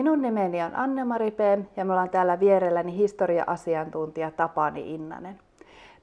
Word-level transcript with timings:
Minun 0.00 0.22
nimeni 0.22 0.62
on 0.62 0.76
Anne-Mari 0.76 1.30
P. 1.30 1.38
ja 1.76 1.84
me 1.84 1.92
ollaan 1.92 2.10
täällä 2.10 2.40
vierelläni 2.40 2.96
historia-asiantuntija 2.96 4.30
Tapani 4.30 4.94
Innanen. 4.94 5.38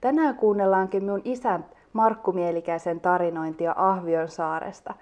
Tänään 0.01 0.35
kuunnellaankin 0.35 1.03
minun 1.03 1.21
isän 1.25 1.65
Markku 1.93 2.31
Mielikäisen 2.31 2.99
tarinointia 2.99 3.73
Ahvion 3.77 4.27
saaresta. 4.27 4.93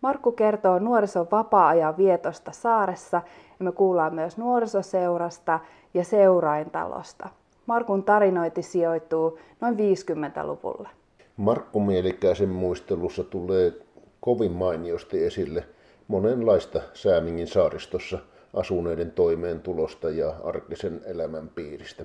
Markku 0.00 0.32
kertoo 0.32 0.78
nuorison 0.78 1.26
vapaa-ajan 1.32 1.96
vietosta 1.96 2.52
saaressa 2.52 3.22
ja 3.58 3.64
me 3.64 3.72
kuullaan 3.72 4.14
myös 4.14 4.38
nuorisoseurasta 4.38 5.60
ja 5.94 6.04
seuraintalosta. 6.04 7.28
Markun 7.66 8.04
tarinointi 8.04 8.62
sijoittuu 8.62 9.38
noin 9.60 9.76
50-luvulle. 9.76 10.88
Markku 11.36 11.80
Mielikäisen 11.80 12.48
muistelussa 12.48 13.24
tulee 13.24 13.72
kovin 14.20 14.52
mainiosti 14.52 15.24
esille 15.24 15.64
monenlaista 16.08 16.80
Säämingin 16.94 17.46
saaristossa 17.46 18.18
asuneiden 18.54 19.10
toimeentulosta 19.10 20.10
ja 20.10 20.34
arkisen 20.44 21.00
elämän 21.04 21.48
piiristä. 21.48 22.04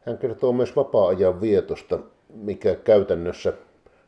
Hän 0.00 0.18
kertoo 0.18 0.52
myös 0.52 0.76
vapaa-ajan 0.76 1.40
vietosta, 1.40 1.98
mikä 2.34 2.74
käytännössä 2.74 3.52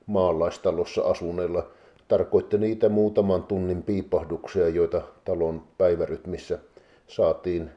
maalaistalossa 0.06 1.02
asuneilla 1.02 1.70
tarkoitti 2.08 2.58
niitä 2.58 2.88
muutaman 2.88 3.42
tunnin 3.42 3.82
piipahduksia, 3.82 4.68
joita 4.68 5.02
talon 5.24 5.62
päivärytmissä 5.78 6.58
saatiin 7.06 7.70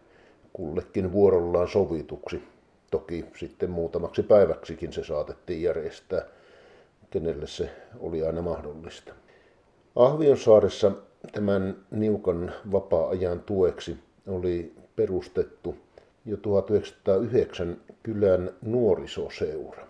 kullekin 0.53 1.11
vuorollaan 1.11 1.67
sovituksi. 1.67 2.43
Toki 2.91 3.25
sitten 3.37 3.69
muutamaksi 3.69 4.23
päiväksikin 4.23 4.93
se 4.93 5.03
saatettiin 5.03 5.61
järjestää, 5.61 6.25
kenelle 7.09 7.47
se 7.47 7.69
oli 7.99 8.25
aina 8.25 8.41
mahdollista. 8.41 9.13
Ahvionsaaressa 9.95 10.91
tämän 11.31 11.75
niukan 11.91 12.53
vapaa-ajan 12.71 13.39
tueksi 13.39 13.97
oli 14.27 14.73
perustettu 14.95 15.75
jo 16.25 16.37
1909 16.37 17.77
kylän 18.03 18.51
nuorisoseura. 18.61 19.87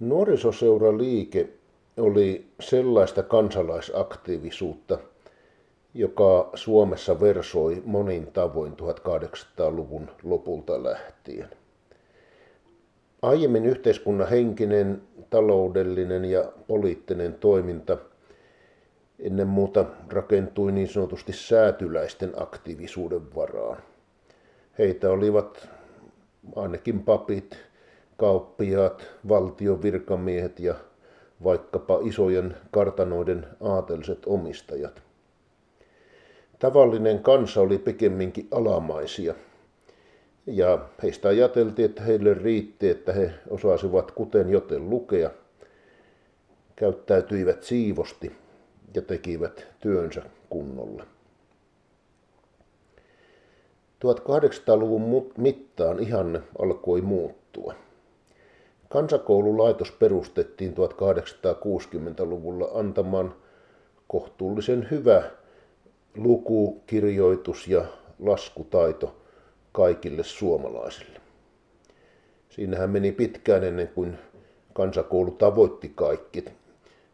Nuorisoseura 0.00 0.98
liike 0.98 1.48
oli 1.96 2.46
sellaista 2.60 3.22
kansalaisaktiivisuutta, 3.22 4.98
joka 5.94 6.50
Suomessa 6.54 7.20
versoi 7.20 7.82
monin 7.84 8.26
tavoin 8.26 8.72
1800-luvun 8.72 10.10
lopulta 10.22 10.82
lähtien. 10.82 11.48
Aiemmin 13.22 13.66
yhteiskunnan 13.66 14.28
henkinen, 14.28 15.02
taloudellinen 15.30 16.24
ja 16.24 16.52
poliittinen 16.66 17.34
toiminta 17.34 17.96
ennen 19.22 19.46
muuta 19.46 19.84
rakentui 20.08 20.72
niin 20.72 20.88
sanotusti 20.88 21.32
säätyläisten 21.32 22.32
aktiivisuuden 22.36 23.34
varaan. 23.34 23.76
Heitä 24.78 25.10
olivat 25.10 25.68
ainakin 26.56 27.00
papit, 27.02 27.56
kauppiaat, 28.16 29.06
valtion 29.28 29.82
virkamiehet 29.82 30.60
ja 30.60 30.74
vaikkapa 31.44 31.98
isojen 32.02 32.56
kartanoiden 32.70 33.46
aateliset 33.60 34.18
omistajat. 34.26 35.02
Tavallinen 36.58 37.22
kansa 37.22 37.60
oli 37.60 37.78
pikemminkin 37.78 38.48
alamaisia, 38.50 39.34
ja 40.46 40.78
heistä 41.02 41.28
ajateltiin, 41.28 41.90
että 41.90 42.02
heille 42.02 42.34
riitti, 42.34 42.88
että 42.88 43.12
he 43.12 43.32
osasivat 43.50 44.10
kuten 44.10 44.50
joten 44.50 44.90
lukea, 44.90 45.30
käyttäytyivät 46.76 47.62
siivosti 47.62 48.32
ja 48.94 49.02
tekivät 49.02 49.66
työnsä 49.80 50.22
kunnolla. 50.50 51.06
1800-luvun 54.04 55.32
mittaan 55.38 55.98
ihanne 56.02 56.40
alkoi 56.58 57.00
muuttua. 57.00 57.74
Kansakoululaitos 58.88 59.90
perustettiin 59.92 60.74
1860-luvulla 60.74 62.68
antamaan 62.74 63.34
kohtuullisen 64.08 64.88
hyvä 64.90 65.22
luku, 66.16 66.82
kirjoitus 66.86 67.68
ja 67.68 67.84
laskutaito 68.18 69.16
kaikille 69.72 70.22
suomalaisille. 70.22 71.20
Siinähän 72.48 72.90
meni 72.90 73.12
pitkään 73.12 73.64
ennen 73.64 73.88
kuin 73.88 74.18
kansakoulu 74.72 75.30
tavoitti 75.30 75.92
kaikki 75.94 76.44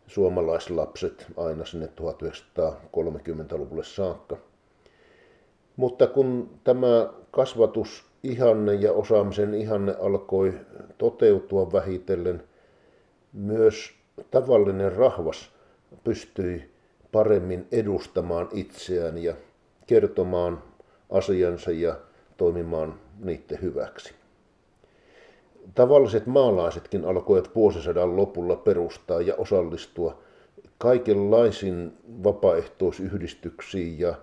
suomalaislapset 0.07 1.27
aina 1.37 1.65
sinne 1.65 1.87
1930-luvulle 1.87 3.85
saakka. 3.85 4.37
Mutta 5.77 6.07
kun 6.07 6.51
tämä 6.65 7.13
kasvatus 7.31 8.05
ihanne 8.23 8.75
ja 8.75 8.93
osaamisen 8.93 9.55
ihanne 9.55 9.95
alkoi 10.01 10.55
toteutua 10.99 11.73
vähitellen, 11.73 12.43
myös 13.33 13.95
tavallinen 14.31 14.93
rahvas 14.93 15.51
pystyi 16.05 16.71
paremmin 17.13 17.67
edustamaan 17.73 18.49
itseään 18.53 19.19
ja 19.19 19.35
kertomaan 19.87 20.63
asiansa 21.11 21.71
ja 21.71 21.97
toimimaan 22.37 22.95
niiden 23.19 23.63
hyväksi. 23.63 24.15
Tavalliset 25.75 26.27
maalaisetkin 26.27 27.05
alkoivat 27.05 27.55
vuosisadan 27.55 28.17
lopulla 28.17 28.57
perustaa 28.57 29.21
ja 29.21 29.35
osallistua 29.35 30.19
kaikenlaisiin 30.79 31.93
vapaaehtoisyhdistyksiin 32.25 33.99
ja 33.99 34.15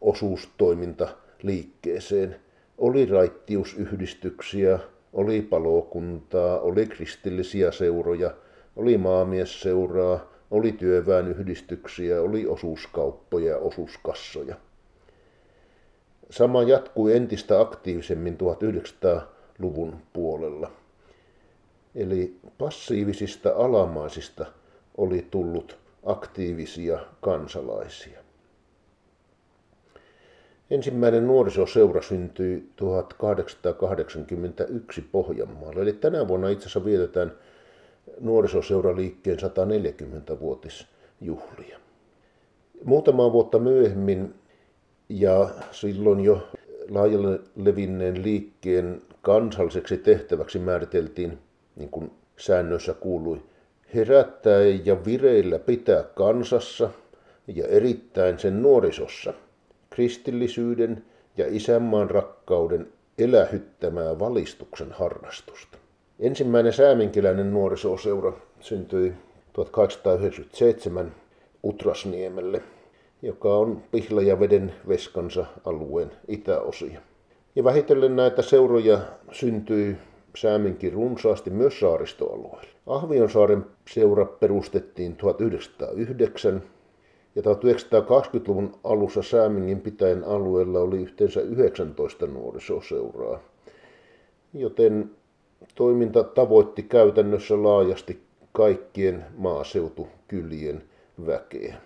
osuustoimintaliikkeeseen. 0.00 2.36
Oli 2.78 3.06
raittiusyhdistyksiä, 3.06 4.78
oli 5.12 5.42
palokuntaa, 5.42 6.60
oli 6.60 6.86
kristillisiä 6.86 7.70
seuroja, 7.70 8.30
oli 8.76 8.98
maamiesseuraa, 8.98 10.32
oli 10.50 10.72
työväenyhdistyksiä, 10.72 12.22
oli 12.22 12.46
osuuskauppoja 12.46 13.50
ja 13.50 13.58
osuuskassoja. 13.58 14.56
Sama 16.30 16.62
jatkui 16.62 17.16
entistä 17.16 17.60
aktiivisemmin 17.60 18.36
1900-luvun 19.60 19.96
puolella. 20.12 20.70
Eli 21.94 22.36
passiivisista 22.58 23.52
alamaisista 23.56 24.46
oli 24.96 25.26
tullut 25.30 25.78
aktiivisia 26.06 26.98
kansalaisia. 27.20 28.20
Ensimmäinen 30.70 31.26
nuorisoseura 31.26 32.02
syntyi 32.02 32.68
1881 32.76 35.04
Pohjanmaalla, 35.12 35.82
eli 35.82 35.92
tänä 35.92 36.28
vuonna 36.28 36.48
itse 36.48 36.64
asiassa 36.64 36.84
vietetään 36.84 37.32
nuorisoseuraliikkeen 38.20 39.38
140-vuotisjuhlia. 39.38 41.78
Muutama 42.84 43.32
vuotta 43.32 43.58
myöhemmin 43.58 44.34
ja 45.08 45.50
silloin 45.70 46.20
jo 46.20 46.48
laajalle 46.90 47.40
levinneen 47.56 48.22
liikkeen 48.22 49.02
kansalliseksi 49.22 49.96
tehtäväksi 49.96 50.58
määriteltiin, 50.58 51.38
niin 51.76 51.90
kuin 51.90 52.10
säännöissä 52.36 52.94
kuului, 52.94 53.42
herättää 53.94 54.60
ja 54.60 55.04
vireillä 55.04 55.58
pitää 55.58 56.02
kansassa 56.02 56.90
ja 57.46 57.66
erittäin 57.66 58.38
sen 58.38 58.62
nuorisossa 58.62 59.32
kristillisyyden 59.90 61.04
ja 61.36 61.46
isänmaan 61.48 62.10
rakkauden 62.10 62.88
elähyttämää 63.18 64.18
valistuksen 64.18 64.92
harrastusta. 64.92 65.78
Ensimmäinen 66.20 66.72
sääminkiläinen 66.72 67.52
nuorisoseura 67.52 68.32
syntyi 68.60 69.12
1897 69.52 71.14
Utrasniemelle 71.64 72.62
joka 73.22 73.56
on 73.56 73.82
Pihlajaveden 73.90 74.74
veskansa 74.88 75.46
alueen 75.64 76.10
itäosia. 76.28 77.00
Ja 77.56 77.64
vähitellen 77.64 78.16
näitä 78.16 78.42
seuroja 78.42 78.98
syntyi 79.32 79.96
Sääminkin 80.36 80.92
runsaasti 80.92 81.50
myös 81.50 81.80
saaristoalueella. 81.80 82.70
Ahvionsaaren 82.86 83.66
seura 83.90 84.24
perustettiin 84.24 85.16
1909 85.16 86.62
Ja 87.34 87.42
1920-luvun 87.42 88.74
alussa 88.84 89.22
Säämingin 89.22 89.80
pitäen 89.80 90.24
alueella 90.24 90.80
oli 90.80 90.96
yhteensä 90.96 91.40
19 91.40 92.26
nuorisoseuraa, 92.26 93.40
joten 94.54 95.10
toiminta 95.74 96.24
tavoitti 96.24 96.82
käytännössä 96.82 97.62
laajasti 97.62 98.20
kaikkien 98.52 99.24
maaseutukylien 99.36 100.82
väkeä. 101.26 101.76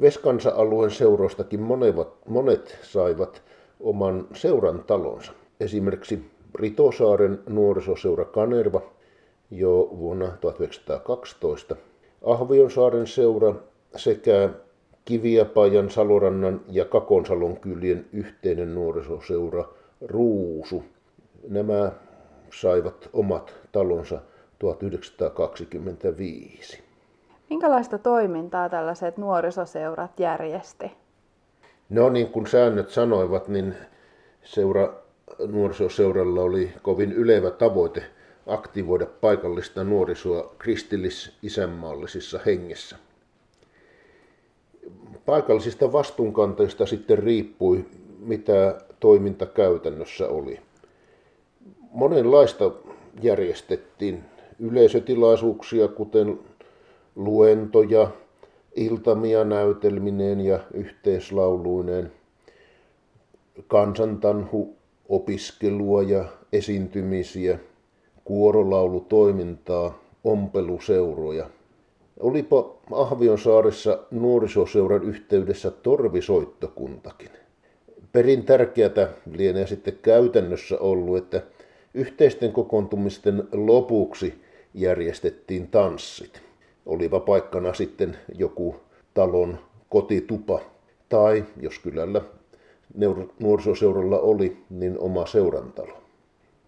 Veskansa-alueen 0.00 0.90
seuroistakin 0.90 1.60
monet, 1.60 1.96
monet 2.28 2.78
saivat 2.82 3.42
oman 3.80 4.26
seuran 4.32 4.84
talonsa. 4.86 5.32
Esimerkiksi 5.60 6.30
Ritosaaren 6.54 7.38
nuorisoseura 7.48 8.24
Kanerva 8.24 8.80
jo 9.50 9.90
vuonna 9.98 10.28
1912, 10.40 11.76
Ahvionsaaren 12.24 13.06
seura 13.06 13.54
sekä 13.96 14.50
Kiviapajan, 15.04 15.90
Salorannan 15.90 16.60
ja 16.68 16.84
Kakonsalon 16.84 17.56
kylien 17.56 18.06
yhteinen 18.12 18.74
nuorisoseura 18.74 19.68
Ruusu. 20.00 20.84
Nämä 21.48 21.92
saivat 22.60 23.08
omat 23.12 23.54
talonsa 23.72 24.20
1925. 24.58 26.83
Minkälaista 27.50 27.98
toimintaa 27.98 28.68
tällaiset 28.68 29.16
nuorisoseurat 29.16 30.20
järjesti? 30.20 30.92
No 31.88 32.08
niin 32.08 32.28
kuin 32.28 32.46
säännöt 32.46 32.90
sanoivat, 32.90 33.48
niin 33.48 33.74
seura, 34.42 34.94
nuorisoseuralla 35.46 36.40
oli 36.42 36.72
kovin 36.82 37.12
ylevä 37.12 37.50
tavoite 37.50 38.02
aktivoida 38.46 39.06
paikallista 39.06 39.84
nuorisoa 39.84 40.54
kristillis-isänmaallisissa 40.58 42.40
hengessä. 42.46 42.96
Paikallisista 45.26 45.92
vastuunkantajista 45.92 46.86
sitten 46.86 47.18
riippui, 47.18 47.84
mitä 48.18 48.80
toiminta 49.00 49.46
käytännössä 49.46 50.28
oli. 50.28 50.60
Monenlaista 51.90 52.70
järjestettiin 53.22 54.24
yleisötilaisuuksia, 54.58 55.88
kuten 55.88 56.38
luentoja, 57.16 58.10
iltamia 58.76 59.44
näytelmineen 59.44 60.40
ja 60.40 60.60
yhteislauluineen, 60.74 62.12
kansantanhu 63.68 64.76
opiskelua 65.08 66.02
ja 66.02 66.24
esiintymisiä, 66.52 67.58
kuorolaulutoimintaa, 68.24 69.98
ompeluseuroja. 70.24 71.50
Olipa 72.20 72.74
Ahvionsaaressa 72.92 73.98
nuorisoseuran 74.10 75.02
yhteydessä 75.04 75.70
torvisoittokuntakin. 75.70 77.30
Perin 78.12 78.44
tärkeätä 78.44 79.08
lienee 79.32 79.66
sitten 79.66 79.98
käytännössä 80.02 80.78
ollut, 80.78 81.16
että 81.16 81.42
yhteisten 81.94 82.52
kokoontumisten 82.52 83.48
lopuksi 83.52 84.34
järjestettiin 84.74 85.68
tanssit 85.68 86.43
oliva 86.86 87.20
paikkana 87.20 87.74
sitten 87.74 88.16
joku 88.38 88.76
talon 89.14 89.58
kotitupa 89.88 90.60
tai 91.08 91.44
jos 91.60 91.78
kylällä 91.78 92.22
nuorisoseuralla 93.40 94.18
oli, 94.18 94.56
niin 94.70 94.98
oma 94.98 95.26
seurantalo. 95.26 96.02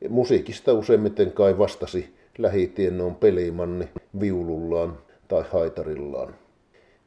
Musiikista 0.08 0.72
useimmiten 0.72 1.32
kai 1.32 1.58
vastasi 1.58 2.14
lähitiennoon 2.38 3.14
pelimanni 3.14 3.88
viulullaan 4.20 4.98
tai 5.28 5.44
haitarillaan. 5.50 6.34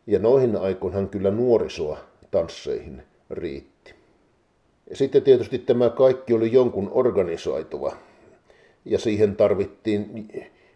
Ja 0.07 0.19
noihin 0.19 0.56
aikoinhan 0.56 1.09
kyllä 1.09 1.31
nuorisoa 1.31 1.97
tansseihin 2.31 3.03
riitti. 3.29 3.94
Sitten 4.94 5.23
tietysti 5.23 5.59
tämä 5.59 5.89
kaikki 5.89 6.33
oli 6.33 6.51
jonkun 6.51 6.89
organisoituva. 6.94 7.95
Ja 8.85 9.00
siihen 9.00 9.35
tarvittiin 9.35 10.27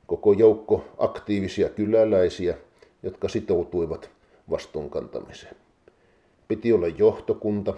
koko 0.07 0.33
joukko 0.33 0.85
aktiivisia 0.97 1.69
kyläläisiä, 1.69 2.57
jotka 3.03 3.27
sitoutuivat 3.27 4.09
vastuunkantamiseen. 4.49 5.55
Piti 6.47 6.73
olla 6.73 6.87
johtokunta 6.87 7.73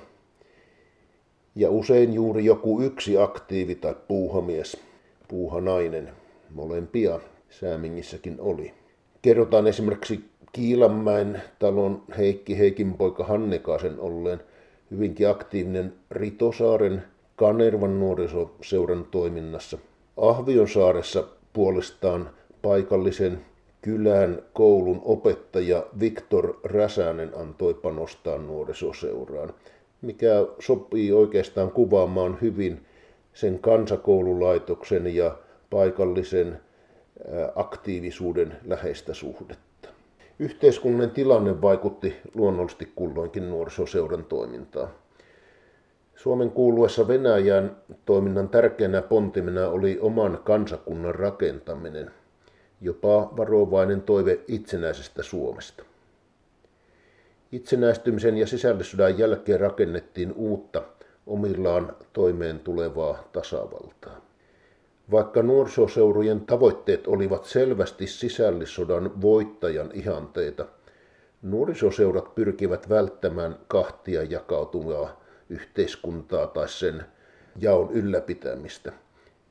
ja 1.56 1.70
usein 1.70 2.14
juuri 2.14 2.46
joku 2.46 2.82
yksi 2.82 3.18
aktiivi 3.18 3.76
tai 3.76 3.96
puuhamies, 4.08 4.78
puuhanainen, 5.28 6.10
molempia 6.54 7.20
Säämingissäkin 7.50 8.36
oli. 8.40 8.74
Kerrotaan 9.22 9.68
esimerkiksi 9.68 10.26
Kiilanmäen 10.54 11.42
talon 11.60 12.04
Heikki 12.18 12.58
Heikin 12.60 12.94
poika 12.94 13.24
Hannekasen 13.24 14.00
olleen 14.00 14.40
hyvinkin 14.92 15.30
aktiivinen 15.30 15.94
Ritosaaren 16.12 17.04
Kanervan 17.36 18.00
nuorisoseuran 18.00 19.08
toiminnassa. 19.12 19.78
Ahvionsaaressa 20.18 21.28
puolestaan 21.56 22.30
paikallisen 22.62 23.46
kylän 23.82 24.42
koulun 24.54 25.02
opettaja 25.06 25.86
Viktor 26.00 26.60
Räsänen 26.64 27.32
antoi 27.36 27.74
panostaa 27.74 28.38
nuorisoseuraan, 28.38 29.54
mikä 30.02 30.30
sopii 30.60 31.12
oikeastaan 31.12 31.72
kuvaamaan 31.72 32.38
hyvin 32.42 32.86
sen 33.34 33.60
kansakoululaitoksen 33.60 35.16
ja 35.16 35.38
paikallisen 35.70 36.60
aktiivisuuden 37.56 38.58
läheistä 38.66 39.14
suhdetta. 39.14 39.90
Yhteiskunnan 40.40 41.12
tilanne 41.12 41.62
vaikutti 41.62 42.16
luonnollisesti 42.36 42.92
kulloinkin 42.96 43.50
nuorisoseuran 43.50 44.24
toimintaan. 44.24 44.90
Suomen 46.16 46.52
kuuluessa 46.52 47.08
Venäjän 47.08 47.78
toiminnan 48.06 48.50
tärkeänä 48.50 49.02
pontimena 49.02 49.68
oli 49.68 50.00
oman 50.02 50.40
kansakunnan 50.44 51.16
rakentaminen, 51.16 52.12
jopa 52.82 53.34
varovainen 53.38 54.02
toive 54.02 54.40
itsenäisestä 54.48 55.24
Suomesta. 55.24 55.84
Itsenäistymisen 57.52 58.38
ja 58.38 58.48
sisällissodan 58.48 59.18
jälkeen 59.18 59.60
rakennettiin 59.60 60.34
uutta, 60.34 60.82
omillaan 61.28 61.96
toimeen 62.14 62.60
tulevaa 62.60 63.30
tasavaltaa. 63.32 64.22
Vaikka 65.12 65.44
nuorisoseurujen 65.44 66.42
tavoitteet 66.42 67.08
olivat 67.08 67.46
selvästi 67.46 68.08
sisällissodan 68.08 69.22
voittajan 69.22 69.90
ihanteita, 69.94 70.66
nuorisoseurat 71.42 72.36
pyrkivät 72.36 72.90
välttämään 72.90 73.56
kahtia 73.68 74.24
jakautuvaa 74.24 75.25
yhteiskuntaa 75.50 76.48
tai 76.48 76.70
sen 76.70 77.06
jaon 77.60 77.92
ylläpitämistä. 77.92 78.92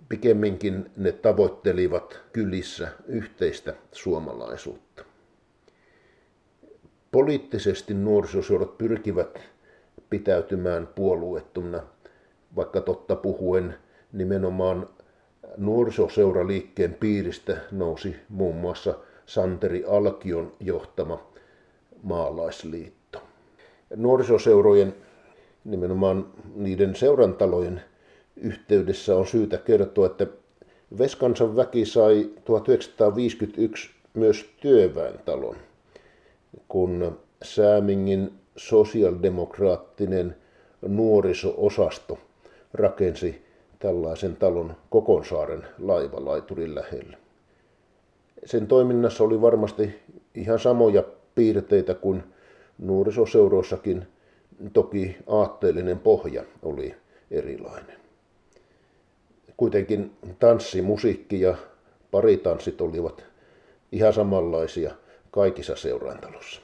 Pikemminkin 0.09 0.91
ne 0.97 1.13
tavoittelivat 1.13 2.21
kylissä 2.33 2.89
yhteistä 3.07 3.75
suomalaisuutta. 3.93 5.05
Poliittisesti 7.13 7.95
nuorisoseurat 7.95 8.79
pyrkivät 8.79 9.41
pitäytymään 10.11 10.87
puolueettomana, 10.87 11.83
vaikka 12.57 12.81
totta 12.81 13.17
puhuen 13.17 13.75
nimenomaan 14.13 14.89
nuorisoseuraliikkeen 15.57 16.95
piiristä 16.95 17.57
nousi 17.73 18.17
muun 18.29 18.57
muassa 18.57 18.95
Santeri 19.27 19.85
Alkion 19.85 20.53
johtama 20.61 21.27
maalaisliitto. 22.03 23.23
Nuorisoseurojen 23.97 24.95
nimenomaan 25.65 26.27
niiden 26.55 26.97
seurantalojen 26.97 27.81
yhteydessä 28.37 29.17
on 29.17 29.27
syytä 29.27 29.59
kertoa, 29.59 30.07
että 30.07 30.27
Veskansan 30.99 31.57
väki 31.57 31.87
sai 31.87 32.31
1951 32.45 33.91
myös 34.15 34.47
työväentalon, 34.61 35.57
kun 36.69 37.19
Säämingin 37.43 38.33
sosialdemokraattinen 38.57 40.37
nuoriso-osasto 40.83 42.19
rakensi 42.75 43.45
tällaisen 43.79 44.37
talon 44.37 44.77
Kokonsaaren 44.91 45.63
laivalaiturin 45.79 46.75
lähellä. 46.75 47.17
Sen 48.45 48.67
toiminnassa 48.67 49.25
oli 49.25 49.41
varmasti 49.41 50.01
ihan 50.35 50.59
samoja 50.59 51.05
piirteitä 51.35 51.95
kuin 51.95 52.23
nuorisoseuroissakin 52.79 54.07
Toki 54.73 55.17
aatteellinen 55.27 55.99
pohja 55.99 56.45
oli 56.63 56.95
erilainen. 57.31 57.97
Kuitenkin 59.57 60.13
tanssi, 60.39 60.83
musiikki 60.83 61.41
ja 61.41 61.57
paritanssit 62.11 62.81
olivat 62.81 63.25
ihan 63.93 64.13
samanlaisia 64.13 64.95
kaikissa 65.31 65.77
seuraantalossa. 65.77 66.61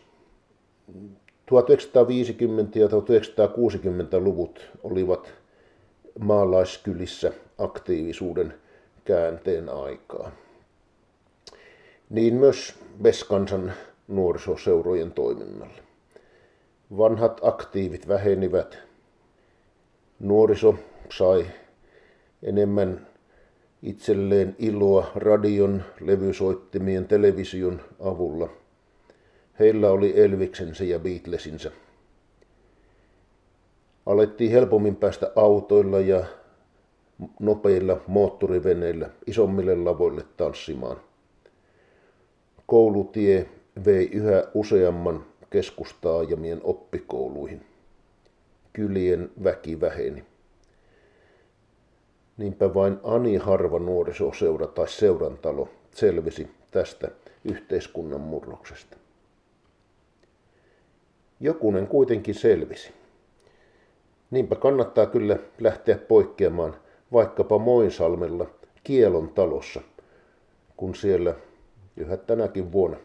1950- 1.50 2.78
ja 2.78 2.86
1960-luvut 2.86 4.70
olivat 4.82 5.32
maalaiskylissä 6.18 7.32
aktiivisuuden 7.58 8.54
käänteen 9.04 9.68
aikaa. 9.68 10.32
Niin 12.10 12.34
myös 12.34 12.74
Veskansan 13.02 13.72
nuorisoseurojen 14.08 15.12
toiminnalle. 15.12 15.89
Vanhat 16.96 17.40
aktiivit 17.42 18.08
vähenivät. 18.08 18.78
Nuoriso 20.20 20.74
sai 21.12 21.46
enemmän 22.42 23.06
itselleen 23.82 24.56
iloa 24.58 25.06
radion, 25.14 25.82
levysoittimien, 26.00 27.08
television 27.08 27.80
avulla. 28.00 28.48
Heillä 29.58 29.90
oli 29.90 30.20
Elviksensä 30.20 30.84
ja 30.84 30.98
Beatlesinsä. 30.98 31.70
Alettiin 34.06 34.50
helpommin 34.50 34.96
päästä 34.96 35.32
autoilla 35.36 36.00
ja 36.00 36.24
nopeilla 37.40 38.00
moottoriveneillä 38.06 39.10
isommille 39.26 39.76
lavoille 39.76 40.24
tanssimaan. 40.36 40.96
Koulutie 42.66 43.48
vei 43.84 44.08
yhä 44.12 44.44
useamman 44.54 45.29
keskustaajamien 45.50 46.60
oppikouluihin. 46.64 47.66
Kylien 48.72 49.30
väki 49.44 49.80
väheni. 49.80 50.24
Niinpä 52.36 52.74
vain 52.74 52.98
ani 53.02 53.36
harva 53.36 53.78
nuorisoseura 53.78 54.66
tai 54.66 54.88
seurantalo 54.88 55.68
selvisi 55.94 56.50
tästä 56.70 57.08
yhteiskunnan 57.44 58.20
murroksesta. 58.20 58.96
Jokunen 61.40 61.86
kuitenkin 61.86 62.34
selvisi. 62.34 62.92
Niinpä 64.30 64.56
kannattaa 64.56 65.06
kyllä 65.06 65.36
lähteä 65.60 65.98
poikkeamaan 65.98 66.76
vaikkapa 67.12 67.58
Moinsalmella 67.58 68.46
Kielon 68.84 69.28
talossa, 69.28 69.80
kun 70.76 70.94
siellä 70.94 71.34
yhä 71.96 72.16
tänäkin 72.16 72.72
vuonna 72.72 72.96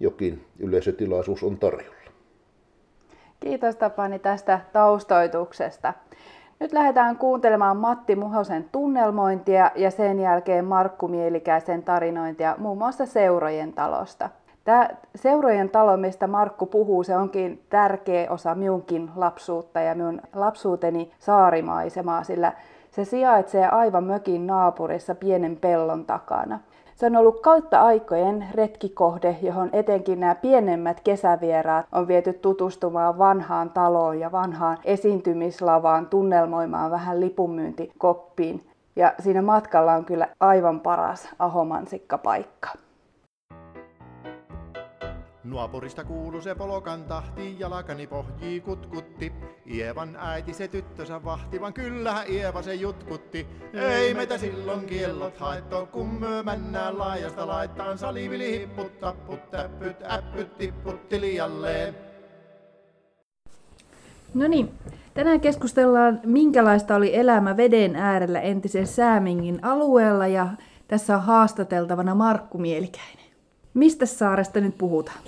jokin 0.00 0.46
yleisötilaisuus 0.58 1.42
on 1.42 1.58
tarjolla. 1.58 1.96
Kiitos 3.40 3.76
Tapani 3.76 4.18
tästä 4.18 4.60
taustoituksesta. 4.72 5.94
Nyt 6.60 6.72
lähdetään 6.72 7.16
kuuntelemaan 7.16 7.76
Matti 7.76 8.16
Muhosen 8.16 8.68
tunnelmointia 8.72 9.70
ja 9.74 9.90
sen 9.90 10.20
jälkeen 10.20 10.64
Markku 10.64 11.08
Mielikäisen 11.08 11.82
tarinointia 11.82 12.54
muun 12.58 12.78
muassa 12.78 13.06
Seurojen 13.06 13.72
talosta. 13.72 14.30
Tämä 14.64 14.88
Seurojen 15.14 15.70
talo, 15.70 15.96
mistä 15.96 16.26
Markku 16.26 16.66
puhuu, 16.66 17.02
se 17.02 17.16
onkin 17.16 17.62
tärkeä 17.70 18.30
osa 18.30 18.54
minunkin 18.54 19.10
lapsuutta 19.16 19.80
ja 19.80 19.94
minun 19.94 20.20
lapsuuteni 20.34 21.10
saarimaisemaa, 21.18 22.24
sillä 22.24 22.52
se 22.90 23.04
sijaitsee 23.04 23.68
aivan 23.68 24.04
mökin 24.04 24.46
naapurissa 24.46 25.14
pienen 25.14 25.56
pellon 25.56 26.04
takana. 26.04 26.60
Se 26.96 27.06
on 27.06 27.16
ollut 27.16 27.40
kautta 27.40 27.80
aikojen 27.80 28.46
retkikohde, 28.54 29.36
johon 29.42 29.70
etenkin 29.72 30.20
nämä 30.20 30.34
pienemmät 30.34 31.00
kesävieraat 31.00 31.86
on 31.92 32.08
viety 32.08 32.32
tutustumaan 32.32 33.18
vanhaan 33.18 33.70
taloon 33.70 34.20
ja 34.20 34.32
vanhaan 34.32 34.78
esiintymislavaan, 34.84 36.06
tunnelmoimaan 36.06 36.90
vähän 36.90 37.20
lipunmyyntikoppiin. 37.20 38.66
Ja 38.96 39.14
siinä 39.18 39.42
matkalla 39.42 39.92
on 39.92 40.04
kyllä 40.04 40.28
aivan 40.40 40.80
paras 40.80 41.28
ahomansikka 41.38 42.18
paikka. 42.18 42.68
Nuopurista 45.46 46.04
kuulu 46.04 46.40
se 46.40 46.54
polokan 46.54 47.04
tahti, 47.04 47.56
jalakani 47.58 48.06
pohjii 48.06 48.60
kutkutti. 48.60 49.32
Ievan 49.70 50.16
äiti 50.20 50.54
se 50.54 50.68
tyttönsä 50.68 51.24
vahti, 51.24 51.60
vaan 51.60 51.72
kyllähän 51.72 52.30
Ieva 52.30 52.62
se 52.62 52.74
jutkutti. 52.74 53.46
Ei 53.72 54.14
meitä 54.14 54.38
silloin 54.38 54.86
kiellot 54.86 55.38
haitto, 55.38 55.86
kun 55.86 56.08
myö 56.08 56.42
männään 56.42 56.98
laajasta 56.98 57.46
laittaan 57.46 57.98
salivili 57.98 58.60
hipput, 58.60 59.00
tapput, 59.00 59.50
täppyt, 59.50 59.96
äppyt, 60.12 60.58
tipput. 60.58 61.00
No 64.34 64.48
niin, 64.48 64.70
tänään 65.14 65.40
keskustellaan, 65.40 66.20
minkälaista 66.24 66.96
oli 66.96 67.16
elämä 67.16 67.56
veden 67.56 67.96
äärellä 67.96 68.40
entisen 68.40 68.86
Säämingin 68.86 69.64
alueella 69.64 70.26
ja 70.26 70.48
tässä 70.88 71.16
on 71.16 71.22
haastateltavana 71.22 72.14
Markku 72.14 72.58
Mielikäinen. 72.58 73.25
Mistä 73.76 74.06
saaresta 74.06 74.60
nyt 74.60 74.78
puhutaan? 74.78 75.18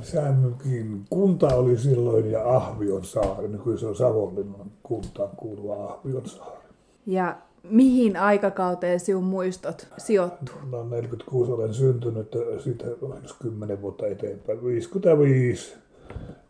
Säämykin 0.00 1.04
kunta 1.10 1.54
oli 1.54 1.78
silloin 1.78 2.30
ja 2.30 2.56
Ahvion 2.56 3.04
saari, 3.04 3.48
nykyään 3.48 3.78
se 3.78 3.86
on 3.86 3.96
Savonlinnan 3.96 4.70
kuntaan 4.82 5.36
kuuluva 5.36 5.84
Ahvion 5.84 6.26
saari. 6.26 6.66
Ja 7.06 7.38
mihin 7.62 8.16
aikakauteen 8.16 9.00
sinun 9.00 9.24
muistot 9.24 9.88
sijoittuu? 9.98 10.54
No 10.70 10.84
46 10.84 11.52
olen 11.52 11.74
syntynyt, 11.74 12.28
siitä 12.58 12.84
on 13.02 13.22
10 13.38 13.82
vuotta 13.82 14.06
eteenpäin, 14.06 14.64
55 14.64 15.74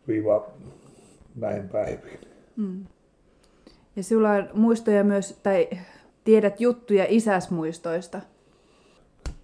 viiva 0.07 0.47
näin 1.35 1.69
päiviin. 1.69 2.19
Mm. 2.55 2.85
Ja 3.95 4.03
sinulla 4.03 4.31
on 4.31 4.49
muistoja 4.53 5.03
myös, 5.03 5.39
tai 5.43 5.69
tiedät 6.23 6.61
juttuja 6.61 7.05
isäsmuistoista? 7.09 8.21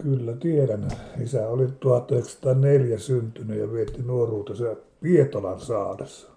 Kyllä 0.03 0.34
tiedän. 0.34 0.88
Isä 1.24 1.48
oli 1.48 1.68
1904 1.79 3.00
syntynyt 3.00 3.60
ja 3.60 3.72
vietti 3.72 4.01
nuoruutensa 4.01 4.75
Pietolan 5.01 5.60
saadessa. 5.60 6.29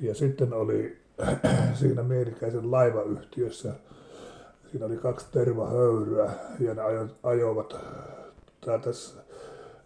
Ja 0.00 0.14
sitten 0.14 0.52
oli 0.52 0.96
siinä 1.80 2.02
mielikäisen 2.02 2.70
laivayhtiössä, 2.70 3.74
siinä 4.70 4.86
oli 4.86 4.96
kaksi 4.96 5.26
tervahöyryä 5.32 6.30
ja 6.60 6.74
ne 6.74 6.82
ajoivat 7.22 7.76
täältä 8.64 8.90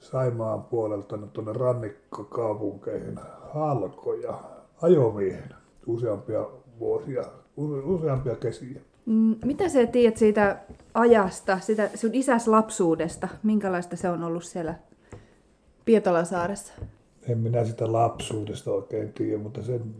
Saimaan 0.00 0.62
puolelta 0.62 1.18
tuonne 1.32 1.52
rannikkokaupunkeihin 1.52 3.20
halkoja 3.52 4.34
ajomiehenä 4.82 5.56
useampia 5.86 6.46
vuosia, 6.78 7.24
useampia 7.84 8.36
kesiä. 8.36 8.80
Mm, 9.10 9.36
mitä 9.44 9.68
sä 9.68 9.86
tiedät 9.86 10.16
siitä 10.16 10.58
ajasta, 10.94 11.60
sitä 11.60 11.90
sun 11.94 12.10
isäs 12.12 12.48
lapsuudesta? 12.48 13.28
Minkälaista 13.42 13.96
se 13.96 14.10
on 14.10 14.24
ollut 14.24 14.44
siellä 14.44 14.74
Pietolasaaressa? 15.84 16.72
En 17.28 17.38
minä 17.38 17.64
sitä 17.64 17.92
lapsuudesta 17.92 18.70
oikein 18.70 19.12
tiedä, 19.12 19.38
mutta 19.38 19.62
sen 19.62 19.94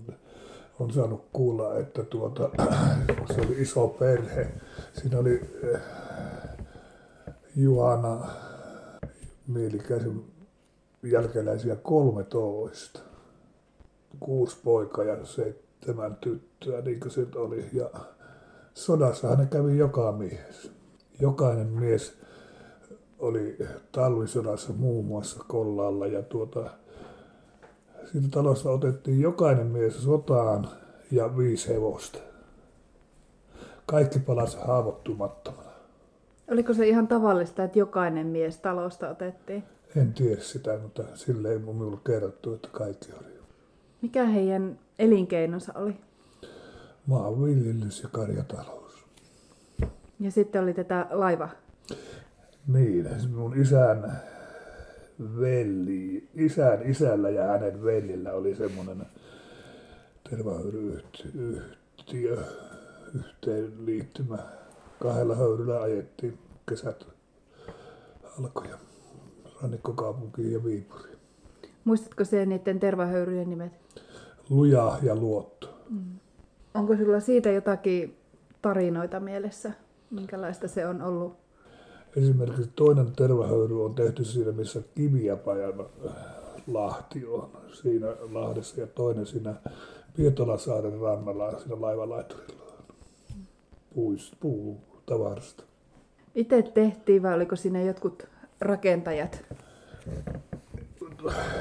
on 0.81 0.93
saanut 0.93 1.25
kuulla, 1.33 1.79
että 1.79 2.03
tuota, 2.05 2.51
se 3.35 3.41
oli 3.41 3.63
iso 3.63 3.89
perhe. 3.89 4.47
Siinä 4.93 5.19
oli 5.19 5.41
äh, 5.75 5.81
Juhana 7.57 8.29
Mielikäisen 9.47 10.23
jälkeläisiä 11.03 11.77
13. 11.77 13.01
Kuusi 14.21 14.59
poikaa 14.65 15.05
ja 15.05 15.25
seitsemän 15.25 16.17
tyttöä, 16.17 16.81
niin 16.81 17.01
kuin 17.01 17.11
se 17.11 17.27
oli. 17.35 17.65
Ja 17.73 17.91
sodassa 18.75 19.35
ne 19.35 19.47
kävi 19.47 19.79
joka 19.79 20.13
mies. 20.13 20.73
Jokainen 21.21 21.67
mies 21.67 22.21
oli 23.19 23.59
talvisodassa 23.93 24.73
muun 24.73 25.05
muassa 25.05 25.45
Kollalla 25.49 26.07
ja 26.07 26.23
tuota, 26.23 26.71
siitä 28.13 28.29
talosta 28.31 28.71
otettiin 28.71 29.21
jokainen 29.21 29.67
mies 29.67 30.03
sotaan 30.05 30.69
ja 31.11 31.37
viisi 31.37 31.69
hevosta. 31.69 32.19
Kaikki 33.87 34.19
palasi 34.19 34.59
haavoittumattomana. 34.59 35.71
Oliko 36.51 36.75
se 36.75 36.89
ihan 36.89 37.09
tavallista, 37.09 37.65
että 37.65 37.79
jokainen 37.79 38.27
mies 38.27 38.59
talosta 38.59 39.11
otettiin? 39.11 39.65
En 39.97 40.13
tiedä 40.13 40.41
sitä, 40.41 40.79
mutta 40.79 41.03
sille 41.15 41.53
ei 41.53 41.59
minulle 41.59 41.99
kerrottu, 42.07 42.55
että 42.55 42.69
kaikki 42.73 43.13
oli. 43.13 43.31
Mikä 44.03 44.25
heidän 44.25 44.79
elinkeinonsa 44.99 45.73
oli? 45.75 45.97
Maanviljelys 47.07 48.03
ja 48.03 48.09
karjatalous. 48.09 49.05
Ja 50.21 50.31
sitten 50.31 50.63
oli 50.63 50.75
tätä 50.75 51.07
laiva. 51.11 51.49
Niin, 52.67 53.07
mun 53.35 53.61
isän 53.61 54.21
veli, 55.41 56.29
isän 56.35 56.91
isällä 56.91 57.31
ja 57.31 57.45
hänen 57.45 57.85
veljellä 57.85 58.33
oli 58.33 58.55
semmoinen 58.55 59.07
tervahöyryyhtiö, 60.31 62.43
yhteenliittymä. 63.15 64.39
Kahdella 64.99 65.35
höyryllä 65.35 65.83
ajettiin 65.83 66.39
kesät 66.69 67.07
alkoja 68.39 68.79
rannikkokaupunkiin 69.63 70.53
ja 70.53 70.65
Viipuriin. 70.65 71.19
Muistatko 71.85 72.25
se 72.25 72.47
niiden 72.47 72.81
tervahöyryjen 72.81 73.51
nimet? 73.51 73.73
Luja 74.51 74.99
ja 75.03 75.17
Luotto. 75.17 75.79
Mm. 75.91 76.19
Onko 76.75 76.97
sinulla 76.97 77.21
siitä 77.21 77.51
jotakin 77.51 78.17
tarinoita 78.63 79.21
mielessä? 79.21 79.73
Minkälaista 80.11 80.69
se 80.69 80.87
on 80.87 81.03
ollut? 81.03 81.37
Esimerkiksi 82.17 82.71
toinen 82.77 83.13
tervahöyry 83.13 83.85
on 83.85 83.95
tehty 83.95 84.25
siinä, 84.25 84.53
missä 84.53 84.83
Kiviäpajan 84.95 85.81
äh, 85.81 86.13
Lahti 86.67 87.27
on 87.27 87.51
siinä 87.73 88.07
Lahdessa 88.33 88.81
ja 88.81 88.87
toinen 88.87 89.27
siinä 89.27 89.55
Pietolasaaren 90.17 91.01
rannalla 91.01 91.59
siinä 91.59 91.81
laivalaiturilla 91.81 92.61
puista, 93.95 94.37
puu 94.41 94.81
tavarasta. 95.07 95.63
Itse 96.35 96.63
tehtiin 96.63 97.23
vai 97.23 97.35
oliko 97.35 97.57
siinä 97.57 97.83
jotkut 97.83 98.27
rakentajat? 98.61 99.45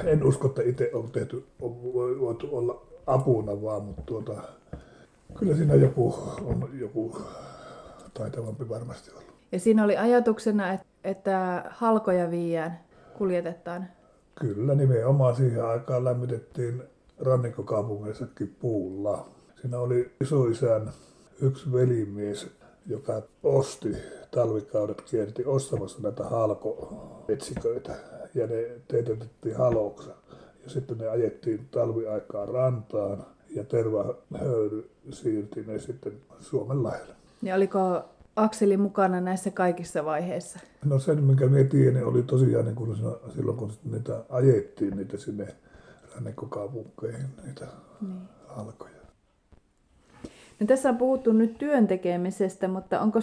en 0.06 0.24
usko, 0.24 0.48
että 0.48 0.62
itse 0.62 0.92
on 0.94 1.12
tehty, 1.12 1.46
on 1.62 1.84
voitu 2.20 2.58
olla 2.58 2.82
apuna 3.08 3.62
vaan, 3.62 3.84
mutta 3.84 4.02
tuota, 4.06 4.42
kyllä 5.40 5.56
siinä 5.56 5.76
joku 5.76 6.16
on 6.46 6.70
joku 6.74 7.22
taitavampi 8.14 8.70
varmasti 8.70 9.12
ollut. 9.12 9.34
Ja 9.52 9.60
siinä 9.60 9.84
oli 9.84 9.98
ajatuksena, 9.98 10.78
että 11.04 11.66
halkoja 11.70 12.32
viiään 12.32 12.80
kuljetetaan. 13.18 13.88
Kyllä, 14.40 14.76
nimenomaan 14.76 15.36
siihen 15.36 15.66
aikaan 15.66 16.04
lämmitettiin 16.04 16.84
rannikkokaupungeissakin 17.20 18.56
puulla. 18.60 19.30
Siinä 19.62 19.80
oli 19.80 20.12
isoisän 20.22 20.92
yksi 21.42 21.72
velimies, 21.72 22.48
joka 22.86 23.22
osti 23.44 23.96
talvikaudet, 24.32 25.02
kierti 25.02 25.46
ostamassa 25.46 26.00
näitä 26.02 26.24
halkoetsiköitä 26.24 27.96
ja 28.36 28.48
ne 28.48 28.82
teetettiin 28.88 29.56
haloksa. 29.56 30.12
Ja 30.64 30.70
sitten 30.70 30.98
ne 30.98 31.08
ajettiin 31.08 31.68
talviaikaan 31.72 32.48
rantaan 32.48 33.26
ja 33.56 33.64
tervahöyry 33.64 34.90
siirti 35.12 35.64
ne 35.68 35.80
sitten 35.80 36.14
Suomen 36.40 36.84
lähelle. 36.84 37.16
Ja 37.42 37.56
oliko 37.56 38.04
Akseli 38.36 38.78
mukana 38.78 39.22
näissä 39.22 39.52
kaikissa 39.52 40.06
vaiheissa? 40.06 40.60
No 40.86 41.00
sen, 41.00 41.24
minkä 41.24 41.48
minä 41.48 41.64
tiedän, 41.64 42.06
oli 42.06 42.24
tosiaan 42.24 42.66
niin 42.66 42.76
kun 42.76 42.98
silloin, 43.36 43.58
kun 43.58 43.72
niitä 43.92 44.24
ajettiin 44.30 44.98
niitä 44.98 45.18
sinne 45.18 45.48
rannikkokaupunkeihin, 46.16 47.26
niitä 47.46 47.68
niin. 48.02 48.22
alkoja. 48.48 49.00
No, 50.60 50.68
tässä 50.68 50.90
on 50.90 50.98
puhuttu 50.98 51.32
nyt 51.32 51.58
työn 51.58 51.88
tekemisestä, 51.88 52.68
mutta 52.68 53.02
onko, 53.02 53.20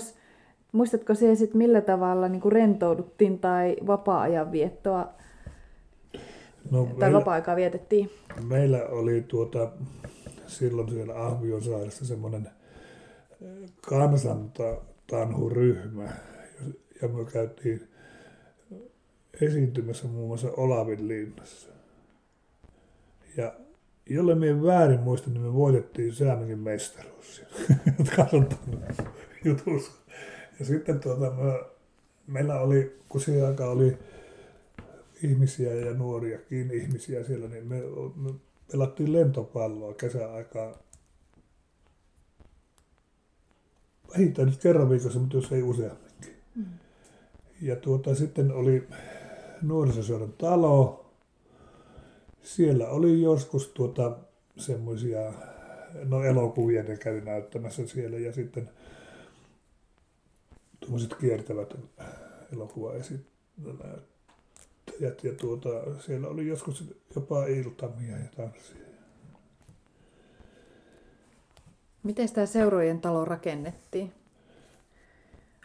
muistatko 0.72 1.14
se 1.14 1.34
sitten 1.34 1.58
millä 1.58 1.80
tavalla 1.80 2.28
niin 2.28 2.52
rentouduttiin 2.52 3.38
tai 3.38 3.76
vapaa-ajan 3.86 4.52
viettoa 4.52 5.08
no, 6.70 6.84
tai 6.84 6.94
meillä, 6.98 7.18
vapaa-aikaa 7.18 7.56
vietettiin? 7.56 8.10
Meillä 8.48 8.86
oli 8.88 9.24
tuota, 9.28 9.70
silloin 10.58 10.90
siellä 10.90 11.26
Ahvionsaaressa 11.26 12.06
semmoinen 12.06 12.50
kansantanhuryhmä, 13.88 16.08
ja 17.02 17.08
me 17.08 17.24
käytiin 17.32 17.88
esiintymässä 19.40 20.06
muun 20.06 20.28
muassa 20.28 20.48
Olavin 20.56 21.08
linnassa. 21.08 21.68
Ja 23.36 23.54
jolle 24.06 24.34
minä 24.34 24.62
väärin 24.62 25.00
muistan, 25.00 25.34
niin 25.34 25.42
me 25.42 25.54
voitettiin 25.54 26.14
Säämingin 26.14 26.58
mestaruus 26.58 27.42
jutussa. 29.44 29.92
Ja 30.58 30.64
sitten 30.64 31.00
tuota, 31.00 31.30
me, 31.30 31.60
meillä 32.26 32.60
oli, 32.60 32.96
kun 33.08 33.20
siihen 33.20 33.46
aikaan 33.46 33.70
oli 33.70 33.98
ihmisiä 35.22 35.74
ja 35.74 35.94
nuoriakin 35.94 36.70
ihmisiä 36.70 37.24
siellä, 37.24 37.48
niin 37.48 37.66
me, 37.66 37.82
me 38.16 38.30
pelattiin 38.72 39.12
lentopalloa 39.12 39.94
kesäaikaa 39.94 40.78
vähintään 44.10 44.48
nyt 44.48 44.60
kerran 44.60 44.90
viikossa, 44.90 45.18
mutta 45.18 45.36
jos 45.36 45.52
ei 45.52 45.62
useamminkin. 45.62 46.36
Mm. 46.54 46.64
Ja 47.62 47.76
tuota, 47.76 48.14
sitten 48.14 48.52
oli 48.52 48.88
nuorisoseudun 49.62 50.32
talo. 50.32 51.06
Siellä 52.42 52.88
oli 52.88 53.22
joskus 53.22 53.68
tuota, 53.68 54.16
semmoisia, 54.56 55.32
no 56.04 56.24
elokuvia 56.24 56.82
ne 56.82 56.96
kävi 56.96 57.20
näyttämässä 57.20 57.86
siellä 57.86 58.18
ja 58.18 58.32
sitten 58.32 58.70
tuommoiset 60.80 61.14
kiertävät 61.14 61.74
elokuvaesittäjät 62.52 64.15
ja 65.00 65.10
tuota, 65.40 65.68
siellä 66.00 66.28
oli 66.28 66.46
joskus 66.46 66.84
jopa 67.14 67.46
iltamia 67.46 68.18
ja 68.18 68.28
tanssia. 68.36 68.86
Miten 72.02 72.32
tämä 72.32 72.46
seurojen 72.46 73.00
talo 73.00 73.24
rakennettiin? 73.24 74.12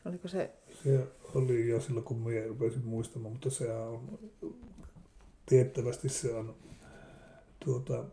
Oliko 0.06 0.28
se... 0.28 0.54
Se 0.84 1.08
oli 1.36 1.70
jo 1.70 1.82
silloin, 1.82 2.06
kun 2.06 2.18
minä 2.18 2.48
rupesin 2.48 2.86
muistamaan, 2.86 3.32
mutta 3.34 3.50
se 3.50 3.74
on 3.74 4.20
tiettävästi 5.46 6.10
se 6.10 6.34
on 6.34 6.56
tuota, 7.66 8.06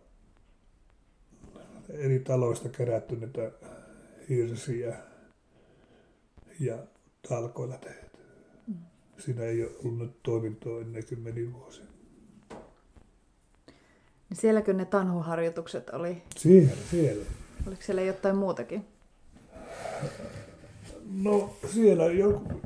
eri 1.88 2.18
taloista 2.18 2.68
kerätty 2.68 3.16
niitä 3.16 3.52
hirsiä 4.28 4.96
ja 6.60 6.78
talkoilla 7.28 7.78
tehty. 7.78 8.07
Siinä 9.18 9.42
ei 9.42 9.62
ole 9.62 9.72
ollut 9.84 9.98
nyt 9.98 10.22
toimintoa 10.22 10.80
ennen 10.80 11.04
kymmeniä 11.04 11.52
vuosia. 11.52 11.84
Niin 14.30 14.36
sielläkö 14.40 14.72
ne 14.72 14.84
tanhuharjoitukset 14.84 15.90
oli? 15.90 16.22
Siellä, 16.36 16.70
siellä. 16.90 17.24
Oliko 17.66 17.82
siellä 17.82 18.02
jotain 18.02 18.36
muutakin? 18.36 18.84
No 21.22 21.56
siellä 21.74 22.04
joku, 22.06 22.60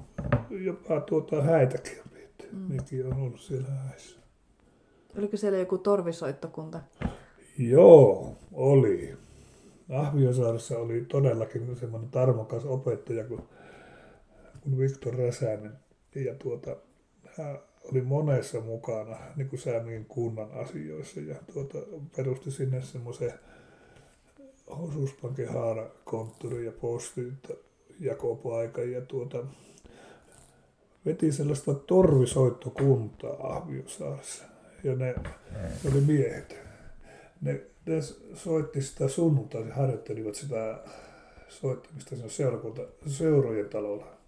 jopa 0.50 1.00
tuota 1.00 1.42
häitäkin 1.42 1.98
on 2.00 2.10
pidetty. 2.12 2.48
Mm. 2.52 2.76
Nekin 2.76 3.06
on 3.06 3.12
ollut 3.12 3.40
siellä 3.40 3.68
häissä. 3.68 4.16
Oliko 5.18 5.36
siellä 5.36 5.58
joku 5.58 5.78
torvisoittokunta? 5.78 6.80
Joo, 7.58 8.36
oli. 8.52 9.16
Ahviosaaressa 9.88 10.78
oli 10.78 11.04
todellakin 11.08 11.76
semmoinen 11.76 12.10
tarmokas 12.10 12.64
opettaja 12.64 13.24
kuin, 13.24 13.42
kuin 14.60 14.78
Viktor 14.78 15.14
Räsänen. 15.14 15.72
Ja 16.14 16.34
tuota, 16.34 16.76
hän 17.38 17.58
oli 17.92 18.00
monessa 18.00 18.60
mukana 18.60 19.16
niin 19.36 19.48
kuin 19.48 19.60
Säämien 19.60 20.04
kunnan 20.04 20.50
asioissa 20.52 21.20
ja 21.20 21.34
tuota, 21.52 21.78
perusti 22.16 22.50
sinne 22.50 22.82
semmoisen 22.82 23.32
osuuspankin 24.66 25.48
haarakonttori 25.48 26.64
ja 26.64 26.72
postin 26.72 27.38
jakopaikan 28.00 28.92
ja 28.92 29.00
tuota, 29.00 29.44
veti 31.06 31.32
sellaista 31.32 31.74
torvisoittokuntaa 31.74 33.56
Ahviosaaressa. 33.56 34.44
Ja 34.84 34.94
ne, 34.94 35.14
ne 35.84 35.90
oli 35.92 36.00
miehet. 36.00 36.56
Ne, 37.40 37.60
ne 37.86 38.00
soitti 38.34 38.82
sitä 38.82 39.08
sunnuntai, 39.08 39.70
harjoittelivat 39.70 40.34
sitä 40.34 40.78
soittamista 41.48 42.16
sen 42.16 42.30
seurakunta, 42.30 42.82
seurojen 43.06 43.68
talolla. 43.68 44.21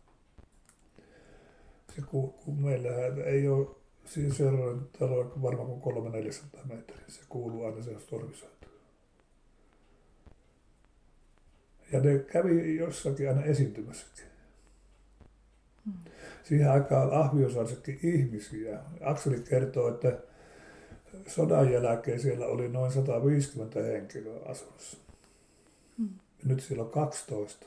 Se, 1.97 2.03
kun, 2.03 2.33
kun 2.33 2.63
meillä 2.63 2.89
ei 3.25 3.49
ole 3.49 3.67
siinä 4.05 4.35
seurojen 4.35 4.89
talolla 4.99 5.43
varmaan 5.43 5.69
kuin 5.69 5.81
300 5.81 6.65
metriä, 6.65 7.05
se 7.09 7.21
kuuluu 7.29 7.65
aina 7.65 7.83
se 7.83 7.91
torvisoitto. 8.11 8.67
Ja 11.93 12.01
ne 12.01 12.19
kävi 12.19 12.77
jossakin 12.77 13.29
aina 13.29 13.45
esiintymässäkin. 13.45 14.25
Hmm. 15.85 15.95
Siihen 16.45 16.71
aikaan 16.71 17.13
Ahviosaaressakin 17.13 17.99
ihmisiä. 18.03 18.79
Akseli 19.01 19.41
kertoo, 19.41 19.89
että 19.89 20.19
sodan 21.27 21.73
jälkeen 21.73 22.21
siellä 22.21 22.47
oli 22.47 22.69
noin 22.69 22.93
150 22.93 23.83
henkilöä 23.83 24.41
asunnossa. 24.47 24.97
Hmm. 25.99 26.09
Nyt 26.45 26.61
siellä 26.61 26.85
on 26.85 26.91
12. 26.91 27.67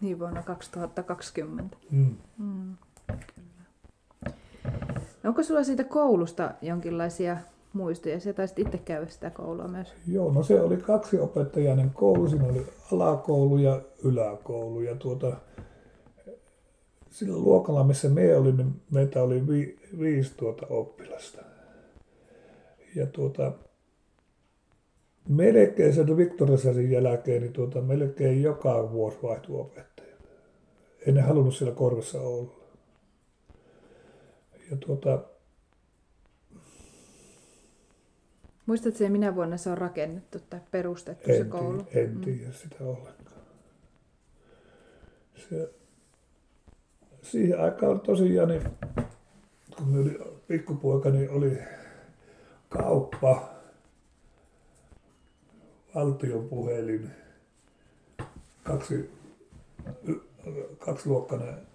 Niin 0.00 0.18
vuonna 0.18 0.42
2020. 0.42 1.76
Hmm. 1.90 2.16
Hmm. 2.38 2.76
Onko 5.24 5.42
sulla 5.42 5.64
siitä 5.64 5.84
koulusta 5.84 6.50
jonkinlaisia 6.62 7.36
muistoja. 7.72 8.20
Se 8.20 8.32
taisit 8.32 8.58
itse 8.58 8.78
käydä 8.78 9.06
sitä 9.06 9.30
koulua 9.30 9.68
myös. 9.68 9.94
Joo, 10.06 10.32
no 10.32 10.42
se 10.42 10.60
oli 10.60 10.76
kaksi 10.76 11.18
opettajainen 11.18 11.90
koulu. 11.90 12.28
Siinä 12.28 12.44
oli 12.44 12.66
alakoulu 12.92 13.58
ja 13.58 13.80
yläkoulu. 14.04 14.80
Ja 14.80 14.94
tuota, 14.94 15.36
sillä 17.10 17.38
luokalla, 17.38 17.84
missä 17.84 18.08
me 18.08 18.36
oli, 18.36 18.52
niin 18.52 18.80
meitä 18.90 19.22
oli 19.22 19.48
vi, 19.48 19.78
viisi 19.98 20.36
tuota 20.36 20.66
oppilasta. 20.70 21.42
Ja 22.94 23.06
tuota, 23.06 23.52
melkein 25.28 25.94
sen 25.94 26.16
Viktorisasin 26.16 26.90
jälkeen, 26.90 27.42
niin 27.42 27.52
tuota, 27.52 27.80
melkein 27.80 28.42
joka 28.42 28.92
vuosi 28.92 29.18
vaihtui 29.22 29.60
opettaja. 29.60 30.16
En 31.06 31.18
halunnut 31.18 31.56
siellä 31.56 31.74
korvessa 31.74 32.20
olla. 32.20 32.56
Ja 34.70 34.76
tuota, 34.76 35.24
Muistatko 38.66 38.98
se, 38.98 39.08
minä 39.08 39.34
vuonna 39.34 39.56
se 39.56 39.70
on 39.70 39.78
rakennettu 39.78 40.38
tai 40.50 40.60
perustettu 40.70 41.30
en 41.30 41.36
se 41.38 41.44
koulu? 41.44 41.82
Tiedä, 41.82 42.06
en 42.06 42.14
mm. 42.14 42.20
tiedä 42.20 42.52
sitä 42.52 42.84
ollenkaan. 42.84 43.40
Se, 45.34 45.70
siihen 47.22 47.60
aikaan 47.60 48.00
tosiaan, 48.00 48.48
niin, 48.48 48.62
kun 49.76 50.00
oli 50.00 50.18
pikkupoika, 50.48 51.10
niin 51.10 51.30
oli 51.30 51.58
kauppa, 52.68 53.55
valtion 55.96 56.48
puhelin, 56.48 57.10
kaksi, 58.62 59.10
kaksiluokkainen 60.78 61.66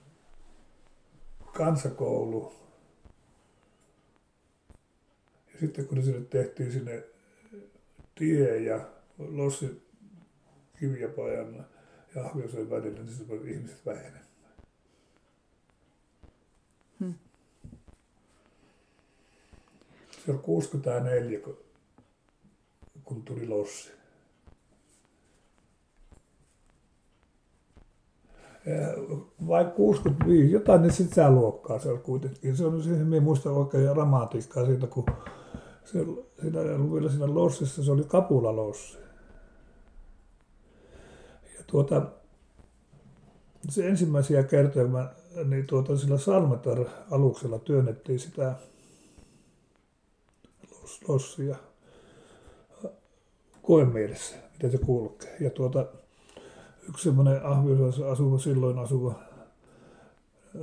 kansakoulu, 1.54 2.54
sitten 5.60 5.88
kun 5.88 6.04
sinne 6.04 6.22
tehtiin 6.22 6.72
sinne 6.72 7.04
tie 8.16 8.58
ja 8.58 8.90
Lossi 9.18 9.82
Kiviapajan 10.80 11.66
ja 12.16 12.26
Ahviosen 12.26 12.70
välillä, 12.70 13.04
niin 13.04 13.16
sitten 13.16 13.48
ihmiset 13.48 13.86
vähenemään. 13.86 14.26
Hmm. 17.00 17.14
Se 20.26 20.32
oli 20.32 20.40
64, 20.40 21.40
kun, 21.40 21.58
kun 23.04 23.24
tuli 23.24 23.48
Lossi. 23.48 24.01
Vai 29.48 29.66
65, 29.66 30.52
jotain 30.52 30.82
niin 30.82 30.94
sisäluokkaa 30.94 31.80
se 31.80 31.90
oli 31.90 32.00
kuitenkin. 32.00 32.58
Se 32.58 32.66
on 32.66 32.84
siihen, 32.84 33.08
minä 33.08 33.22
muistan 33.22 33.54
oikein 33.54 33.90
dramatiikkaa 33.90 34.66
siitä, 34.66 34.88
kun 34.88 35.06
se, 35.86 36.06
siinä, 36.42 36.60
vielä 36.94 37.10
siinä 37.10 37.36
lossissa, 37.36 37.84
se 37.84 37.92
oli 37.92 38.04
kapulalossi. 38.04 38.98
Ja 41.58 41.64
tuota, 41.68 42.02
se 43.70 43.88
ensimmäisiä 43.88 44.44
kertoja, 44.44 44.88
niin 45.46 45.68
tuota, 45.68 45.98
sillä 45.98 46.18
Salmetar-aluksella 46.18 47.60
työnnettiin 47.60 48.20
sitä 48.20 48.56
lossia 51.08 51.56
koemielessä, 53.62 54.36
miten 54.54 54.72
se 54.72 54.78
kulkee. 54.78 55.38
Ja 55.40 55.50
tuota, 55.50 55.86
yksi 56.90 57.04
semmoinen 57.04 57.46
ahviossa 57.46 58.12
asuva, 58.12 58.38
silloin 58.38 58.80
asuva 58.80 59.16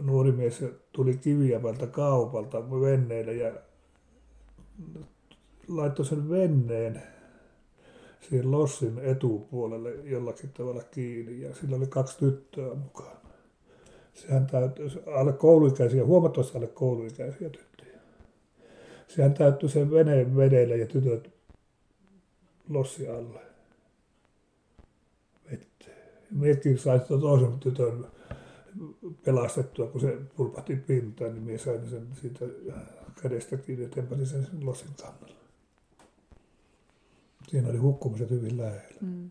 nuori 0.02 0.32
mies 0.32 0.64
tuli 0.92 1.16
Kiviävältä 1.16 1.86
kaupalta 1.86 2.70
venneillä 2.70 3.32
ja 3.32 3.52
laittoi 5.68 6.06
sen 6.06 6.30
venneen 6.30 7.02
siihen 8.20 8.50
lossin 8.50 8.98
etupuolelle 8.98 9.90
jollakin 9.90 10.50
tavalla 10.50 10.82
kiinni 10.82 11.40
ja 11.40 11.54
sillä 11.54 11.76
oli 11.76 11.86
kaksi 11.86 12.18
tyttöä 12.18 12.74
mukana. 12.74 13.18
Sehän 14.14 14.46
täytyy, 14.46 14.90
alle 15.06 15.32
kouluikäisiä, 15.32 16.04
huomattavasti 16.04 16.58
alle 16.58 16.66
kouluikäisiä 16.66 17.50
tyttöjä. 17.50 17.98
Sehän 19.08 19.34
täyttyi 19.34 19.68
sen 19.68 19.90
veneen 19.90 20.36
vedellä 20.36 20.74
ja 20.74 20.86
tytöt 20.86 21.30
lossi 22.68 23.08
alle. 23.08 23.47
Miekin 26.30 26.78
sai 26.78 27.00
toisen 27.00 27.58
tytön 27.60 28.06
pelastettua, 29.24 29.86
kun 29.86 30.00
se 30.00 30.18
pulpahti 30.36 30.76
pintaan, 30.76 31.34
niin 31.34 31.42
minä 31.42 31.58
sain 31.58 31.90
sen 31.90 32.06
siitä 32.20 32.44
kädestä 33.22 33.56
kiinni 33.56 33.84
ja 33.84 33.90
tempasin 33.90 34.26
sen 34.26 34.46
lossin 34.62 34.90
kannalla. 35.00 35.38
Siinä 37.48 37.68
oli 37.68 37.78
hukkumiset 37.78 38.30
hyvin 38.30 38.58
lähellä. 38.58 38.98
Mm. 39.00 39.30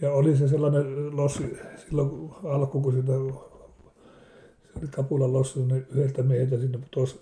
Ja 0.00 0.12
oli 0.12 0.36
se 0.36 0.48
sellainen 0.48 1.16
lossi, 1.16 1.56
silloin 1.76 2.30
alku, 2.44 2.80
kun 2.80 2.92
sitä, 2.92 3.12
se 3.12 4.78
oli 4.78 4.88
Kapulan 4.90 5.32
lossi, 5.32 5.60
niin 5.60 5.86
yhdeltä 5.90 6.22
mieheltä 6.22 6.58
sinne 6.58 6.78
putosi 6.78 7.20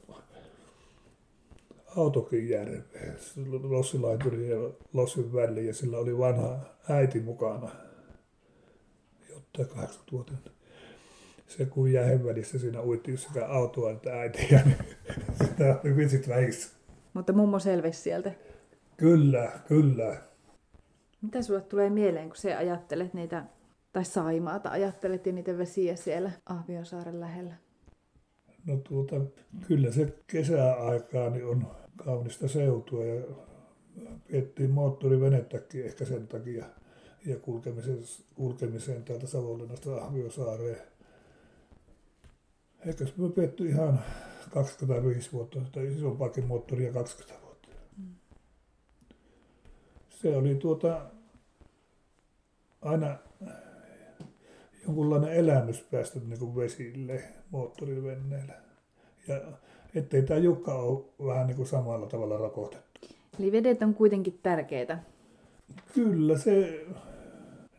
autokin 1.96 2.48
järveen, 2.48 3.16
lossilaituri 3.62 4.50
ja 4.50 4.70
lossin 4.92 5.32
väliin, 5.32 5.66
ja 5.66 5.74
sillä 5.74 5.98
oli 5.98 6.18
vanha 6.18 6.58
äiti 6.88 7.20
mukana 7.20 7.70
tai 9.52 9.64
80-vuotiaana. 9.64 10.50
Se 11.46 11.66
kun 11.66 11.92
jäi 11.92 12.24
välissä 12.24 12.58
siinä 12.58 12.82
uitti 12.82 13.16
sekä 13.16 13.46
autoa 13.46 13.90
että 13.90 14.12
äitiä, 14.12 14.62
niin 14.64 14.76
sitä 15.44 15.80
oli 15.84 15.96
vitsit 15.96 16.28
vähissä. 16.28 16.76
Mutta 17.14 17.32
mummo 17.32 17.58
selvisi 17.58 18.00
sieltä. 18.00 18.32
Kyllä, 18.96 19.52
kyllä. 19.68 20.16
Mitä 21.22 21.42
sulle 21.42 21.60
tulee 21.60 21.90
mieleen, 21.90 22.28
kun 22.28 22.36
se 22.36 22.54
ajattelet 22.54 23.14
niitä, 23.14 23.44
tai 23.92 24.04
Saimaata 24.04 24.70
ajattelet 24.70 25.26
ja 25.26 25.32
niitä 25.32 25.58
vesiä 25.58 25.96
siellä 25.96 26.30
Ahvionsaaren 26.46 27.20
lähellä? 27.20 27.54
No 28.66 28.76
tuota, 28.76 29.16
kyllä 29.66 29.92
se 29.92 30.14
kesäaikaa 30.26 31.30
niin 31.30 31.46
on 31.46 31.66
kaunista 31.96 32.48
seutua 32.48 33.04
ja 33.04 33.24
piettiin 34.28 34.70
moottorivenettäkin 34.70 35.84
ehkä 35.84 36.04
sen 36.04 36.28
takia 36.28 36.64
ja 37.26 37.36
kulkemiseen, 37.38 37.98
kulkemiseen 38.34 39.02
täältä 39.02 39.26
Savonlinnasta 39.26 39.96
Ahviosaareen. 39.96 40.82
Ehkä 42.86 43.06
se 43.06 43.12
on 43.18 43.32
pietty 43.32 43.68
ihan 43.68 44.00
25 44.50 45.32
vuotta, 45.32 45.60
tai 45.72 45.94
isompaakin 45.96 46.46
moottoria 46.46 46.92
20 46.92 47.42
vuotta. 47.44 47.68
Mm. 47.96 48.14
Se 50.10 50.36
oli 50.36 50.54
tuota 50.54 51.06
aina 52.82 53.18
jonkunlainen 54.86 55.32
elämys 55.32 55.80
päästä 55.80 56.18
niin 56.18 56.38
kuin 56.38 56.56
vesille 56.56 57.22
moottorivenneellä. 57.50 58.54
Ja 59.28 59.40
ettei 59.94 60.22
tämä 60.22 60.40
Jukka 60.40 60.74
ole 60.74 61.04
vähän 61.26 61.46
niin 61.46 61.56
kuin 61.56 61.68
samalla 61.68 62.06
tavalla 62.06 62.38
rakotettu. 62.38 63.00
Eli 63.40 63.52
vedet 63.52 63.82
on 63.82 63.94
kuitenkin 63.94 64.38
tärkeitä. 64.42 64.98
Kyllä 65.94 66.38
se 66.38 66.86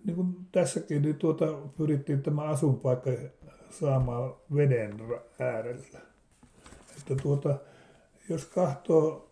niin 0.06 0.16
kuin 0.16 0.36
tässäkin, 0.52 1.02
niin 1.02 1.16
tuota, 1.16 1.46
pyrittiin 1.78 2.24
tämä 2.24 2.42
asunpaikka 2.42 3.12
saamaan 3.70 4.36
veden 4.56 4.94
äärellä. 5.40 6.00
Että 6.98 7.16
tuota, 7.24 7.60
jos 8.30 8.46
katsoo 8.46 9.32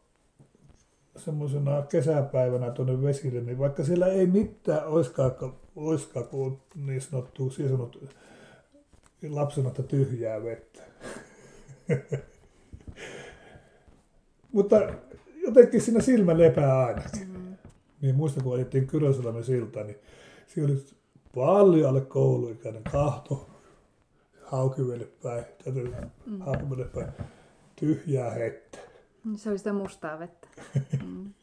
semmoisena 1.18 1.82
kesäpäivänä 1.82 2.72
tuonne 2.72 3.02
vesille, 3.02 3.42
niin 3.42 3.60
vaikka 3.60 3.84
siellä 3.84 4.08
ei 4.08 4.28
mitään 4.28 4.88
oiskaan, 4.88 5.32
oiskaan 5.76 6.28
kun 6.28 6.62
niin 6.76 7.02
sanottu, 7.02 7.50
siis 7.50 7.72
sanottu, 7.72 8.10
lapsena 9.30 9.70
tyhjää 9.70 10.44
vettä. 10.44 10.84
Mutta 14.54 14.76
jotenkin 15.36 15.82
siinä 15.82 16.02
silmä 16.02 16.38
lepää 16.38 16.86
ainakin. 16.86 17.28
Mm. 17.28 17.58
Niin 18.02 18.16
muista 18.16 18.44
kun 18.44 18.56
ajettiin 18.56 18.88
Kyrösalmen 18.88 19.44
silta, 19.44 19.84
niin 19.84 19.98
Siinä 20.50 20.72
oli 20.74 20.86
paljon 21.36 21.90
alle 21.90 22.02
kouluikäinen 22.02 22.84
kahto 22.84 23.50
haukivelle 24.46 25.06
päin, 25.24 25.46
täytyy 25.64 25.96
mm. 26.26 26.42
haukivelle 26.42 26.86
päin, 26.86 27.12
tyhjää 27.76 28.32
hettä. 28.32 28.78
Niin 29.26 29.38
se 29.38 29.50
oli 29.50 29.58
sitä 29.58 29.74
mustaa 29.74 30.20
vettä. 30.20 30.48
Mm. 31.06 31.34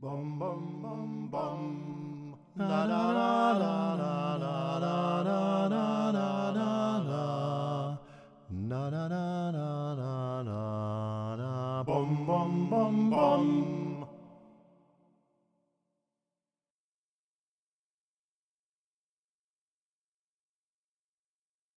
Bom, 0.00 0.38
bom, 0.38 0.82
bom, 0.82 1.30
bom. 1.30 2.38
Na, 2.54 2.68
na, 2.68 2.86
na, 2.86 3.58
na, 3.58 3.96
na, 3.96 4.38
na, 4.38 4.78
na, 4.78 5.24
na, 5.24 5.68
na, 5.68 6.12
na, 6.12 6.52
na, 6.52 7.02
na. 7.04 7.96
Na, 8.50 8.90
na, 8.90 9.08
na, 9.08 9.52
na, 9.52 9.94
na, 9.94 10.42
na, 10.42 11.36
na. 11.36 11.84
Bom, 11.86 12.26
bom, 12.26 12.68
bom, 12.70 13.10
bom. 13.10 13.83